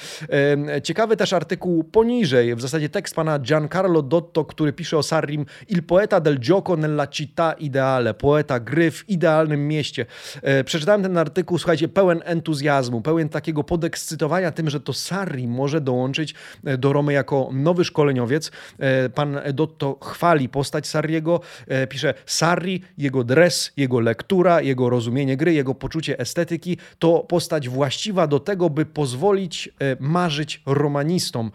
[0.83, 5.83] Ciekawy też artykuł poniżej, w zasadzie tekst pana Giancarlo Dotto, który pisze o Sarrim Il
[5.83, 10.05] poeta del gioco nella città ideale, poeta gry w idealnym mieście.
[10.65, 16.35] Przeczytałem ten artykuł, słuchajcie, pełen entuzjazmu, pełen takiego podekscytowania tym, że to Sarri może dołączyć
[16.77, 18.51] do Romy jako nowy szkoleniowiec.
[19.15, 21.39] Pan Dotto chwali postać Sarriego,
[21.89, 28.27] pisze Sarri, jego dres, jego lektura, jego rozumienie gry, jego poczucie estetyki to postać właściwa
[28.27, 31.51] do tego, by pozwolić marzyć romanistom.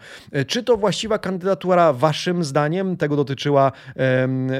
[0.47, 2.97] Czy to właściwa kandydatura waszym zdaniem?
[2.97, 3.71] Tego dotyczyła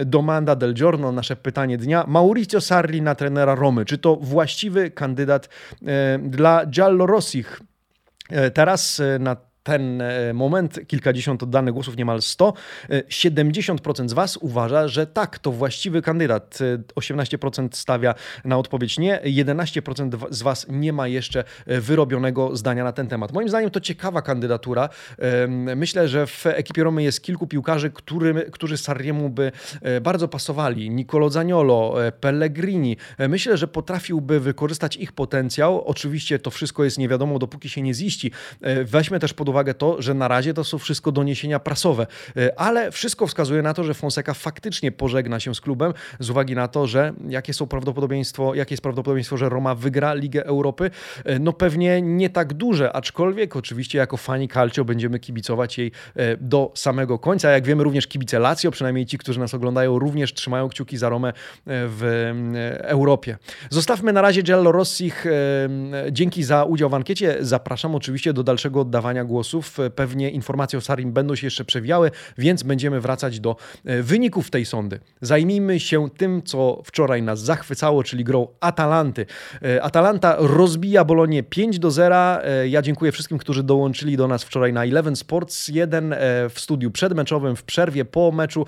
[0.06, 2.06] Domanda del Giorno, nasze pytanie dnia.
[2.08, 3.86] Mauricio Sarri na trenera Romy.
[3.86, 5.50] Czy to właściwy kandydat
[6.20, 7.62] dla Giallorossich?
[8.54, 12.54] Teraz na ten e, moment, kilkadziesiąt oddanych głosów, niemal 100,
[12.90, 16.60] 70% e, z Was uważa, że tak, to właściwy kandydat.
[16.96, 22.92] 18% e, stawia na odpowiedź nie, 11% z Was nie ma jeszcze wyrobionego zdania na
[22.92, 23.34] ten temat.
[23.34, 24.90] Moim zdaniem to ciekawa kandydatura.
[25.76, 29.52] Myślę, że w ekipie Romy jest kilku piłkarzy, który, którzy Sarriemu by
[30.02, 30.90] bardzo pasowali.
[30.90, 32.98] Nicolo Zaniolo, Pellegrini.
[33.30, 35.86] Myślę, że potrafiłby wykorzystać ich potencjał.
[35.86, 38.32] Oczywiście to wszystko jest nie wiadomo, dopóki się nie ziści.
[38.86, 42.92] Weźmy też pod uwagę to, że na razie to są wszystko doniesienia prasowe, e, ale
[42.92, 46.88] wszystko wskazuje na to, że Fonseca faktycznie pożegna się z klubem z uwagi na to,
[46.88, 50.92] że jakie są prawdopodobieństwo, jakie jest prawdopodobieństwo, że Roma wygra Ligę Europy?
[51.26, 56.38] E, no pewnie nie tak duże, aczkolwiek oczywiście jako fani Calcio będziemy kibicować jej e,
[56.38, 57.52] do samego końca.
[57.52, 61.34] Jak wiemy również kibice Lazio, przynajmniej ci, którzy nas oglądają, również trzymają kciuki za Romę
[61.66, 62.32] w
[62.80, 63.38] Europie.
[63.70, 65.26] Zostawmy na razie Giallo Rossich.
[66.12, 67.38] Dzięki za udział w ankiecie.
[67.40, 69.78] Zapraszam oczywiście do dalszego oddawania głosu głosów.
[69.96, 74.66] Pewnie informacje o Sarim będą się jeszcze przewijały, więc będziemy wracać do e, wyników tej
[74.66, 75.00] sądy.
[75.22, 79.26] Zajmijmy się tym, co wczoraj nas zachwycało, czyli grą Atalanty.
[79.62, 82.16] E, Atalanta rozbija Bolonię 5 do 0.
[82.16, 86.16] E, ja dziękuję wszystkim, którzy dołączyli do nas wczoraj na Eleven Sports 1
[86.50, 88.66] w studiu przedmeczowym, w przerwie po meczu,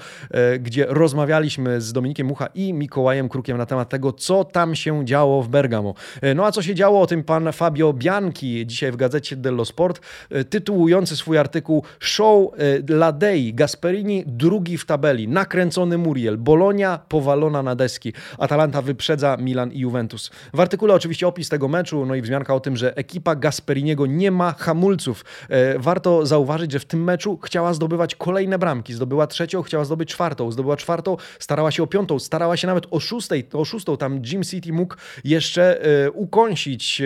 [0.60, 5.44] gdzie rozmawialiśmy z Dominikiem Mucha i Mikołajem Krukiem na temat tego, co tam się działo
[5.44, 5.94] w Bergamo.
[6.36, 10.02] No a co się działo, o tym pan Fabio Bianchi dzisiaj w gazecie dello Sport.
[10.50, 17.64] Tytuł tytułujący swój artykuł Show e, Ladei, Gasperini drugi w tabeli, nakręcony Muriel, Bolonia powalona
[17.64, 20.32] na deski, Atalanta wyprzedza Milan i Juventus.
[20.54, 24.32] W artykule oczywiście opis tego meczu, no i wzmianka o tym, że ekipa Gasperiniego nie
[24.32, 25.26] ma hamulców.
[25.50, 30.10] E, warto zauważyć, że w tym meczu chciała zdobywać kolejne bramki, zdobyła trzecią, chciała zdobyć
[30.10, 34.22] czwartą, zdobyła czwartą, starała się o piątą, starała się nawet o szóstej, o szóstą, tam
[34.32, 37.02] Jim City mógł jeszcze e, ukąsić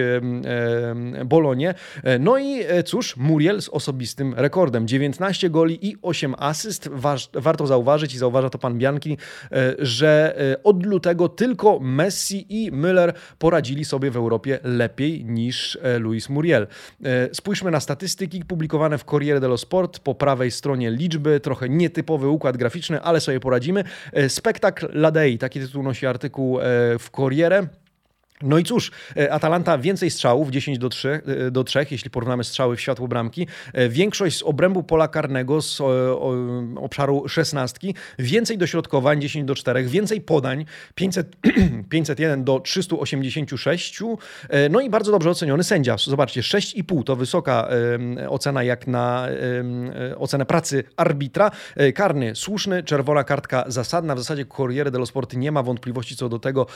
[1.26, 1.74] Bolonię.
[2.20, 4.88] No i cóż, Muriel z osobistym rekordem.
[4.88, 6.90] 19 goli i 8 asyst.
[7.34, 9.18] Warto zauważyć i zauważa to pan Bianki,
[9.52, 15.78] e, że e, od lutego tylko Messi i Müller poradzili sobie w Europie lepiej niż
[15.82, 16.68] e, Luis Muriel.
[17.34, 20.00] Spójrzmy na statystyki publikowane w Corriere dello Sport.
[20.00, 23.84] Po prawej stronie liczby, trochę nietypowy układ graficzny, ale sobie poradzimy.
[24.28, 26.60] Spektakl Ladei, taki tytuł nosi artykuł
[27.00, 27.68] w Corriere.
[28.44, 32.44] No i cóż, e, Atalanta więcej strzałów, 10 do 3, e, do 3 jeśli porównamy
[32.44, 33.48] strzały w światło bramki.
[33.74, 35.82] E, większość z obrębu pola karnego, z
[36.76, 41.36] obszaru 16, więcej dośrodkowań, 10 do 4, więcej podań, 500,
[41.90, 44.00] 501 do 386.
[44.70, 45.96] No i bardzo dobrze oceniony sędzia.
[45.98, 47.70] Zobaczcie, 6,5 to wysoka
[48.28, 49.28] ocena jak na
[50.18, 51.52] ocenę pracy arbitra.
[51.96, 54.16] Karny słuszny, czerwona kartka zasadna.
[54.16, 56.68] W zasadzie Corriere dello Sport nie ma wątpliwości co do tego,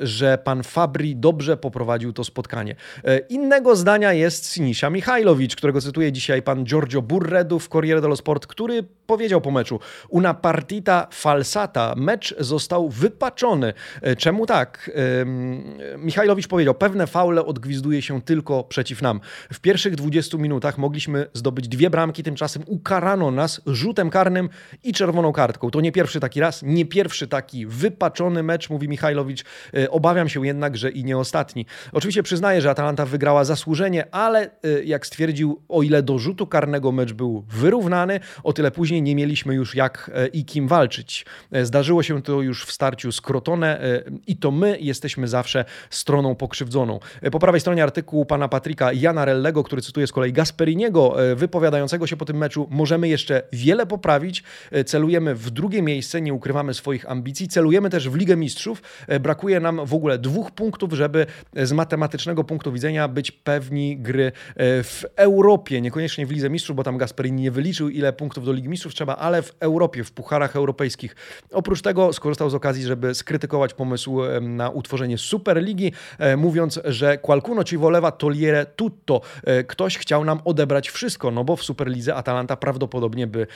[0.00, 2.76] że pan Fabry Dobrze poprowadził to spotkanie.
[3.04, 8.16] E, innego zdania jest Sinisza Michajlowicz, którego cytuje dzisiaj pan Giorgio Burredu w Corriere dello
[8.16, 11.94] Sport, który powiedział po meczu una partita falsata.
[11.96, 13.72] Mecz został wypaczony.
[14.02, 14.90] E, czemu tak?
[15.98, 19.20] Michajlowicz powiedział, pewne faule odgwizduje się tylko przeciw nam.
[19.52, 24.48] W pierwszych 20 minutach mogliśmy zdobyć dwie bramki, tymczasem ukarano nas rzutem karnym
[24.84, 25.70] i czerwoną kartką.
[25.70, 29.44] To nie pierwszy taki raz, nie pierwszy taki wypaczony mecz, mówi Michajlowicz.
[29.74, 31.66] E, obawiam się jednak, że i nie ostatni.
[31.92, 36.92] Oczywiście przyznaję, że Atalanta wygrała zasłużenie, ale y, jak stwierdził, o ile do rzutu karnego
[36.92, 41.26] mecz był wyrównany, o tyle później nie mieliśmy już jak e, i kim walczyć.
[41.52, 45.64] E, zdarzyło się to już w starciu z Crotone e, i to my jesteśmy zawsze
[45.90, 47.00] stroną pokrzywdzoną.
[47.32, 52.24] Po prawej stronie artykułu pana Patryka Janarellego, który cytuje z kolei Gasperiniego, wypowiadającego się po
[52.24, 54.42] tym meczu, możemy jeszcze wiele poprawić,
[54.86, 58.82] celujemy w drugie miejsce, nie ukrywamy swoich ambicji, celujemy też w Ligę Mistrzów,
[59.20, 64.32] brakuje nam w ogóle dwóch punktów punktów, żeby z matematycznego punktu widzenia być pewni gry
[64.56, 68.68] w Europie, niekoniecznie w Lidze Mistrzów, bo tam Gasperini nie wyliczył, ile punktów do Ligi
[68.68, 71.16] Mistrzów trzeba, ale w Europie, w pucharach europejskich.
[71.52, 75.92] Oprócz tego skorzystał z okazji, żeby skrytykować pomysł na utworzenie Superligi,
[76.36, 79.20] mówiąc, że qualcuno ci voleva togliere tutto.
[79.66, 83.46] Ktoś chciał nam odebrać wszystko, no bo w Superlidze Atalanta prawdopodobnie by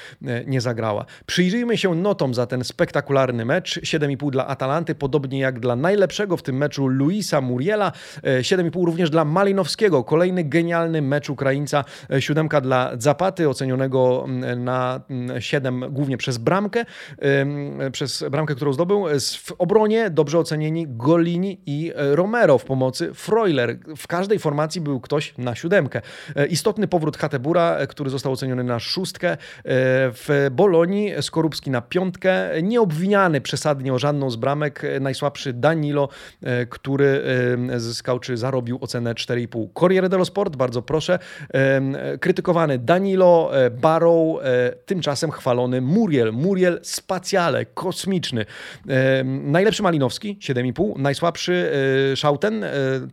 [0.46, 1.04] nie zagrała.
[1.26, 3.80] Przyjrzyjmy się notom za ten spektakularny mecz.
[3.80, 7.92] 7,5 dla Atalanty, podobnie jak dla najlepszego w tym meczu Luisa Muriela.
[8.22, 10.05] 7,5 również dla Malinowskiego.
[10.05, 11.85] Kolejny genialny mecz Ukraińca.
[12.20, 15.00] Siódemka dla Zapaty, ocenionego na
[15.38, 16.85] 7 głównie przez bramkę,
[17.92, 19.07] przez bramkę, którą zdobył.
[19.46, 23.79] W obronie dobrze ocenieni Golini i Romero w pomocy Freuler.
[23.96, 26.00] W każdej formacji był ktoś na siódemkę.
[26.50, 29.37] Istotny powrót Hatebura, który został oceniony na szóstkę.
[29.64, 32.62] W Bolonii Skorupski na piątkę.
[32.62, 34.83] Nieobwiniany przesadnie o żadną z bramek.
[35.00, 36.09] Najsłabszy Danilo,
[36.70, 37.03] który
[37.76, 39.66] zyskał czy zarobił ocenę 4,5.
[39.74, 41.18] Corriere dello Sport, bardzo proszę.
[42.20, 43.50] Krytykowany Danilo,
[43.82, 44.38] Barrow,
[44.86, 46.32] tymczasem chwalony Muriel.
[46.32, 48.44] Muriel spacjale, kosmiczny.
[49.24, 50.98] Najlepszy Malinowski, 7,5.
[50.98, 51.72] Najsłabszy
[52.16, 52.64] Schauten,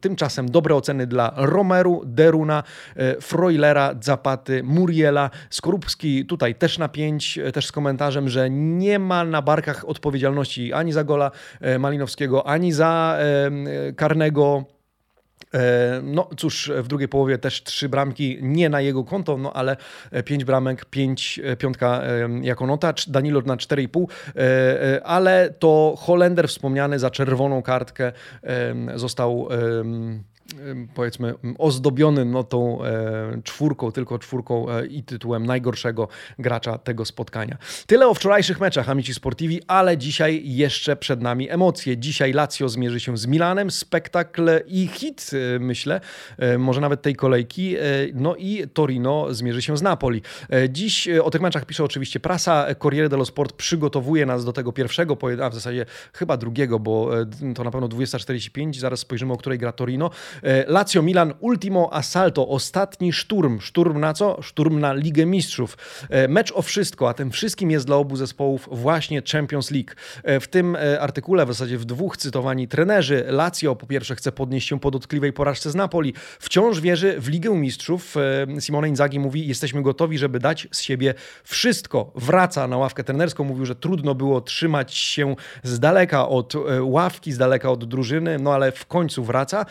[0.01, 2.63] tymczasem dobre oceny dla Romeru, Deruna,
[3.21, 5.30] Freulera, Zapaty, Muriela.
[5.49, 10.91] Skorupski tutaj też na 5, też z komentarzem, że nie ma na barkach odpowiedzialności ani
[10.91, 11.32] za gola
[11.80, 13.17] Malinowskiego, ani za
[13.96, 14.64] karnego.
[16.04, 19.78] No cóż, w drugiej połowie też trzy bramki, nie na jego konto, no ale
[20.26, 22.02] pięć bramek, pięć, piątka
[22.42, 24.06] jako nota, Danilo na 4,5,
[25.04, 28.12] ale to Holender wspomniany za czerwoną kartkę
[28.96, 29.50] został
[30.94, 36.08] powiedzmy ozdobiony no, tą e, czwórką, tylko czwórką e, i tytułem najgorszego
[36.40, 37.58] gracza tego spotkania.
[37.86, 41.98] Tyle o wczorajszych meczach Amici Sportivi, ale dzisiaj jeszcze przed nami emocje.
[41.98, 46.02] Dzisiaj Lazio zmierzy się z Milanem, spektakl i hit, e, myślę,
[46.58, 47.76] może nawet tej kolejki,
[48.14, 50.22] no i Torino zmierzy się z Napoli.
[50.70, 55.18] Dziś o tych meczach pisze oczywiście prasa, Corriere dello Sport przygotowuje nas do tego pierwszego,
[55.44, 57.10] a w zasadzie chyba drugiego, bo
[57.56, 60.12] to na pewno 20.45, zaraz spojrzymy, o której gra Torino.
[60.43, 63.60] E, Lazio Milan Ultimo Assalto, ostatni szturm.
[63.60, 64.41] Szturm na co?
[64.41, 65.77] Szturm na Ligę Mistrzów.
[66.10, 69.91] E, mecz o wszystko, a tym wszystkim jest dla obu zespołów właśnie Champions League.
[70.23, 74.69] E, w tym artykule, w zasadzie w dwóch cytowani trenerzy, Lazio po pierwsze chce podnieść
[74.69, 78.15] się po dotkliwej porażce z Napoli, wciąż wierzy w Ligę Mistrzów.
[78.60, 82.12] Simone Inzaghi mówi, jesteśmy gotowi, żeby dać z siebie wszystko.
[82.15, 87.38] Wraca na ławkę trenerską, mówił, że trudno było trzymać się z daleka od ławki, z
[87.38, 89.65] daleka od drużyny, no ale w końcu wraca.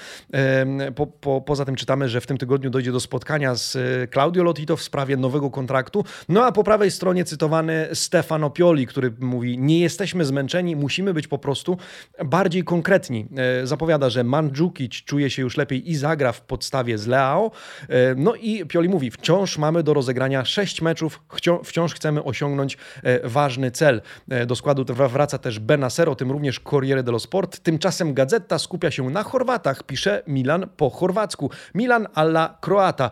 [0.94, 4.42] Po, po, poza tym czytamy, że w tym tygodniu dojdzie do spotkania z e, Claudio
[4.42, 6.04] Lotito w sprawie nowego kontraktu.
[6.28, 11.28] No a po prawej stronie cytowany Stefano Pioli, który mówi: Nie jesteśmy zmęczeni, musimy być
[11.28, 11.78] po prostu
[12.24, 13.26] bardziej konkretni.
[13.62, 17.50] E, zapowiada, że Mandzukic czuje się już lepiej i zagra w podstawie z Leao.
[17.88, 21.20] E, no i Pioli mówi: Wciąż mamy do rozegrania sześć meczów,
[21.64, 22.78] wciąż chcemy osiągnąć
[23.24, 24.02] ważny cel.
[24.46, 27.60] Do składu wraca też Benacer, o tym również Corriere dello Sport.
[27.60, 31.50] Tymczasem gazeta skupia się na Chorwatach, pisze Milan po chorwacku.
[31.74, 33.10] Milan alla Croata.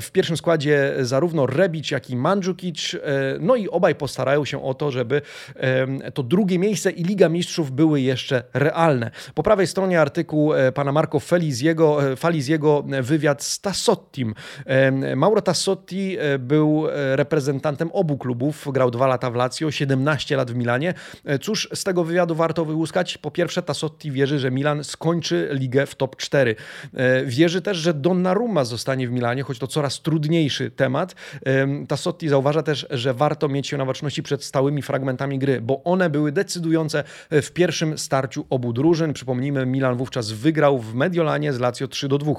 [0.00, 2.94] W pierwszym składzie zarówno Rebic, jak i Mandzukic.
[2.94, 2.98] E,
[3.40, 5.22] no i obaj postarają się o to, żeby
[6.14, 9.10] to drugie miejsce i Liga Mistrzów były jeszcze realne.
[9.34, 14.34] Po prawej stronie artykuł e, pana Marco Feliziego, e, Faliziego wywiad z Tassottim.
[15.16, 20.94] Mauro Tassotti był reprezentantem obu klubów, grał dwa lata w Lazio, 17 lat w Milanie.
[21.40, 23.18] Cóż z tego wywiadu warto wyłuskać?
[23.18, 26.35] Po pierwsze, Tassotti wierzy, że Milan skończy ligę w top 4.
[26.40, 31.14] E, wierzy też, że Donnarumma zostanie w Milanie, choć to coraz trudniejszy temat.
[31.88, 36.10] Tassotti zauważa też, że warto mieć się na baczności przed stałymi fragmentami gry, bo one
[36.10, 39.12] były decydujące w pierwszym starciu obu drużyn.
[39.12, 42.32] Przypomnijmy, Milan wówczas wygrał w Mediolanie z Lazio 3 do 2.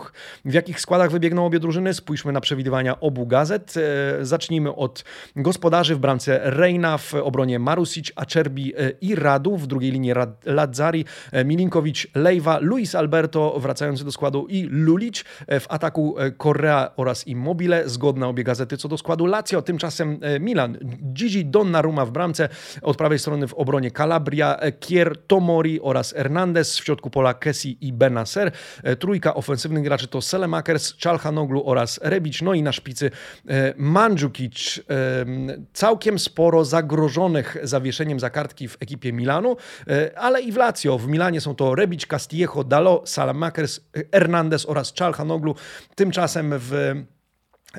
[0.46, 1.94] W jakich składach wybiegną obie drużyny?
[1.94, 3.74] Spójrzmy na przewidywania obu gazet.
[3.78, 5.04] E, zacznijmy od
[5.36, 10.14] gospodarzy w bramce Reina, w obronie Marusic, Acerbi e, i Radu, w drugiej linii
[10.46, 11.06] Lazzari,
[11.46, 15.24] Milinkowicz, Lejwa, Luis Alberto wracający do składu i Lulic.
[15.48, 17.90] W ataku Correa oraz Immobile.
[17.90, 19.62] Zgodne obie gazety co do składu Lazio.
[19.62, 20.78] Tymczasem e, Milan.
[21.14, 22.50] Gigi Donnarumma w bramce.
[22.82, 26.80] Od prawej strony w obronie Calabria, Kier, Tomori oraz Hernandez.
[26.80, 28.52] W środku pola Kessi i Benacer.
[28.84, 32.42] E, trójka ofensywnych graczy to Selemakers, Czalhanoglu oraz Rebic.
[32.42, 33.12] No i na szpicy
[33.48, 34.80] e, Mandzukic.
[35.74, 39.56] Całkiem sporo zagrożonych zawieszeniem za kartki w ekipie Milanu,
[40.16, 40.98] ale i w Lazio.
[40.98, 43.77] W Milanie są to Rebic, Castillejo, Dalo, Salamakers,
[44.14, 45.56] Hernandez oraz Czalhanoglu.
[45.96, 46.96] Tymczasem w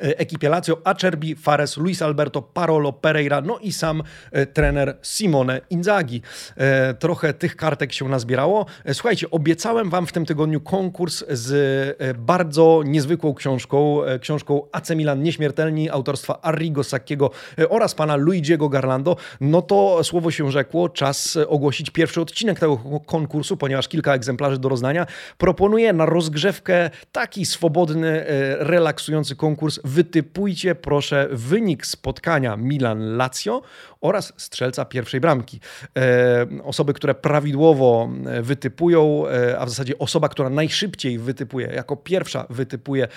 [0.00, 6.22] ekipie Lazio Acerbi, Fares, Luis Alberto, Parolo, Pereira, no i sam e, trener Simone Inzaghi.
[6.56, 8.66] E, trochę tych kartek się nazbierało.
[8.92, 15.90] Słuchajcie, obiecałem Wam w tym tygodniu konkurs z bardzo niezwykłą książką, książką AC Milan Nieśmiertelni
[15.90, 17.30] autorstwa Arrigo Sacchiego
[17.68, 19.16] oraz pana Luigiego Garlando.
[19.40, 24.68] No to słowo się rzekło, czas ogłosić pierwszy odcinek tego konkursu, ponieważ kilka egzemplarzy do
[24.68, 25.06] rozdania.
[25.38, 28.24] Proponuję na rozgrzewkę taki swobodny,
[28.58, 33.62] relaksujący konkurs wytypujcie proszę wynik spotkania Milan-Lazio
[34.00, 35.60] oraz strzelca pierwszej bramki.
[35.96, 41.96] E, osoby, które prawidłowo e, wytypują, e, a w zasadzie osoba, która najszybciej wytypuje, jako
[41.96, 43.08] pierwsza wytypuje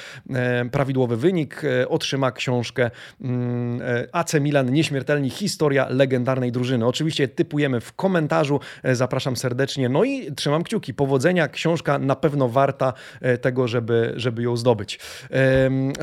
[0.72, 2.92] prawidłowy wynik, otrzyma książkę
[3.22, 6.88] mm, AC Milan Nieśmiertelni Historia legendarnej drużyny.
[6.88, 9.90] Oczywiście typujemy w komentarzu, zapraszam serdecznie.
[9.90, 10.94] No i trzymam kciuki.
[10.94, 12.94] Powodzenia, książka na pewno warta
[13.42, 15.00] tego, żeby, żeby ją zdobyć.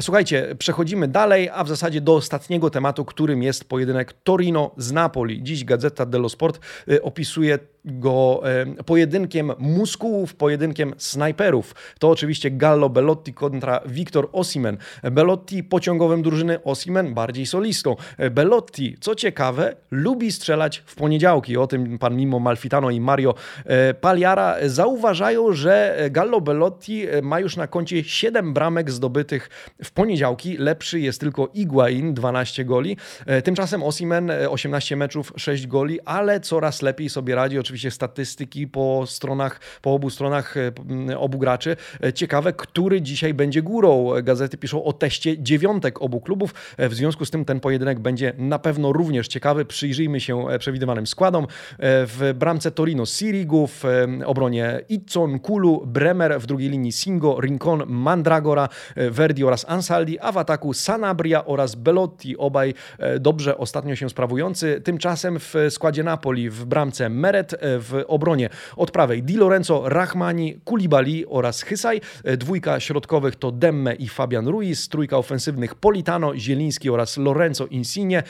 [0.01, 5.43] Słuchajcie, przechodzimy dalej, a w zasadzie do ostatniego tematu, którym jest pojedynek Torino z Napoli.
[5.43, 7.59] Dziś Gazeta dello Sport y, opisuje
[7.89, 8.43] go
[8.87, 11.75] pojedynkiem muskułów, pojedynkiem snajperów.
[11.99, 14.79] To oczywiście Gallo Belotti kontra Victor Osimen.
[15.03, 17.97] Belotti pociągowym drużyny, Osimen bardziej solistą.
[18.31, 21.57] Belotti, co ciekawe, lubi strzelać w poniedziałki.
[21.57, 23.35] O tym pan Mimo Malfitano i Mario
[23.65, 29.51] e, Paliara zauważają, że Gallo Belotti e, ma już na koncie 7 bramek zdobytych
[29.85, 30.57] w poniedziałki.
[30.57, 32.97] Lepszy jest tylko Iguain, 12 goli.
[33.27, 38.67] E, tymczasem Osimen 18 meczów, 6 goli, ale coraz lepiej sobie radzi oczywiście oczywiście statystyki
[38.67, 41.77] po stronach, po obu stronach e, obu graczy.
[42.05, 44.11] E, ciekawe, który dzisiaj będzie górą.
[44.23, 46.55] Gazety piszą o teście dziewiątek obu klubów.
[46.77, 49.65] E, w związku z tym ten pojedynek będzie na pewno również ciekawy.
[49.65, 51.47] Przyjrzyjmy się przewidywanym składom.
[51.79, 53.85] W bramce Torino Sirigu, w
[54.27, 60.39] obronie Itzon, Kulu, Bremer, w drugiej linii Singo, Rincon, Mandragora, Verdi oraz Ansaldi, a w
[60.39, 62.75] ataku Sanabria oraz Belotti, obaj
[63.21, 64.81] dobrze ostatnio się sprawujący.
[64.85, 68.49] Tymczasem w składzie Napoli w bramce Meret, w obronie.
[68.77, 72.01] Od prawej Di Lorenzo, Rahmani, Kulibali oraz Hysaj.
[72.39, 74.89] Dwójka środkowych to Demme i Fabian Ruiz.
[74.89, 78.23] Trójka ofensywnych Politano, Zieliński oraz Lorenzo Insigne.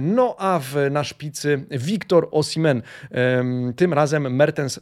[0.00, 2.82] No a w, na szpicy Wiktor Osimen.
[3.76, 4.80] Tym razem Mertens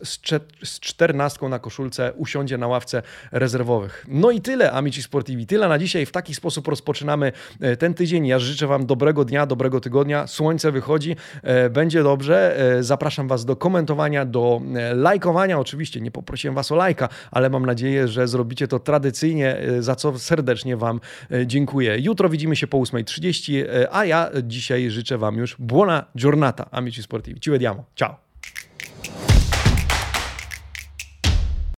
[0.63, 3.03] z czternastką na koszulce usiądzie na ławce
[3.33, 4.07] rezerwowych.
[4.09, 5.47] No i tyle, Amici Sportivi.
[5.47, 6.07] Tyle na dzisiaj.
[6.07, 8.27] W taki sposób rozpoczynamy e, ten tydzień.
[8.27, 10.27] Ja życzę Wam dobrego dnia, dobrego tygodnia.
[10.27, 12.61] Słońce wychodzi, e, będzie dobrze.
[12.79, 13.57] E, zapraszam Was do
[13.89, 15.59] komentowania do e, lajkowania.
[15.59, 19.95] Oczywiście nie poprosiłem Was o lajka, ale mam nadzieję, że zrobicie to tradycyjnie, e, za
[19.95, 21.99] co serdecznie Wam e, dziękuję.
[21.99, 27.41] Jutro widzimy się po 8.30, a ja dzisiaj życzę Wam już buona giornata, amici sportivi.
[27.41, 27.85] Ci vediamo.
[27.95, 28.28] Ciao.